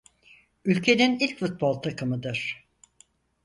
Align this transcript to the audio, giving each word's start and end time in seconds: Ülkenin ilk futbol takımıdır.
Ülkenin 0.65 1.19
ilk 1.19 1.39
futbol 1.39 1.73
takımıdır. 1.73 2.67